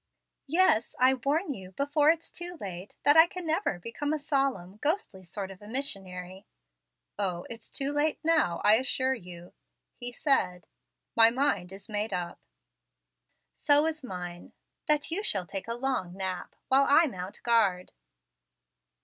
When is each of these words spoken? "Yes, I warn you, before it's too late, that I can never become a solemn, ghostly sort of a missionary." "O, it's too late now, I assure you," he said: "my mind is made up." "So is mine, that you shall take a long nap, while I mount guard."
"Yes, 0.47 0.95
I 0.97 1.13
warn 1.13 1.53
you, 1.53 1.73
before 1.73 2.09
it's 2.09 2.31
too 2.31 2.57
late, 2.59 2.95
that 3.05 3.15
I 3.15 3.27
can 3.27 3.45
never 3.45 3.77
become 3.77 4.13
a 4.13 4.17
solemn, 4.17 4.77
ghostly 4.77 5.23
sort 5.23 5.51
of 5.51 5.61
a 5.61 5.67
missionary." 5.67 6.47
"O, 7.19 7.45
it's 7.51 7.69
too 7.69 7.91
late 7.91 8.17
now, 8.23 8.61
I 8.63 8.77
assure 8.77 9.13
you," 9.13 9.53
he 9.93 10.11
said: 10.11 10.65
"my 11.15 11.29
mind 11.29 11.71
is 11.71 11.87
made 11.87 12.13
up." 12.13 12.39
"So 13.53 13.85
is 13.85 14.03
mine, 14.03 14.53
that 14.87 15.11
you 15.11 15.21
shall 15.21 15.45
take 15.45 15.67
a 15.67 15.75
long 15.75 16.17
nap, 16.17 16.55
while 16.67 16.87
I 16.89 17.05
mount 17.05 17.43
guard." 17.43 17.91